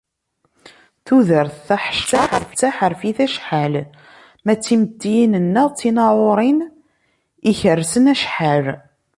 [1.05, 3.73] Tudert taḥeccadt d taḥerfit acḥal,
[4.43, 6.59] ma d timettiyin-nneɣ d tinaεurin
[7.51, 8.65] ikersen acḥal!